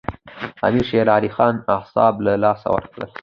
امیر 0.67 0.83
شېر 0.89 1.07
علي 1.15 1.29
خان 1.35 1.55
اعصاب 1.75 2.13
له 2.25 2.31
لاسه 2.43 2.67
ورکړل. 2.75 3.09